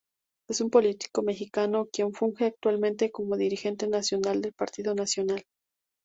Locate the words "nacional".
3.87-4.41, 5.27-5.45